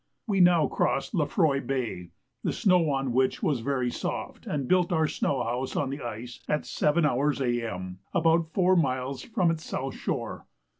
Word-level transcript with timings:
We 0.25 0.39
now 0.39 0.65
crossed 0.65 1.13
Lefroy 1.13 1.61
Bay, 1.61 2.09
the 2.43 2.51
snow 2.53 2.89
on 2.89 3.13
which 3.13 3.43
was 3.43 3.59
very 3.59 3.91
soft, 3.91 4.47
and 4.47 4.67
built 4.67 4.91
our 4.91 5.05
snow 5.07 5.43
house 5.43 5.75
on 5.75 5.91
the 5.91 6.01
ice 6.01 6.39
at 6.47 6.61
7h. 6.63 7.39
A.M. 7.39 7.99
about 8.11 8.51
four 8.51 8.75
miles 8.75 9.21
from 9.21 9.51
its 9.51 9.63
south 9.63 9.93
shore. 9.93 10.47